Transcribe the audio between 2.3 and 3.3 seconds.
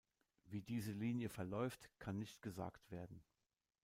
gesagt werden.